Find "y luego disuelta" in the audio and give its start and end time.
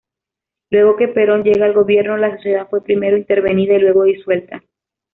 3.75-4.63